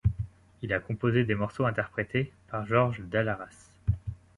Il 0.63 0.73
a 0.73 0.79
composé 0.79 1.25
des 1.25 1.35
morceaux 1.35 1.67
interprétés 1.67 2.33
par 2.49 2.65
Georges 2.65 3.01
Dalaras. 3.01 3.69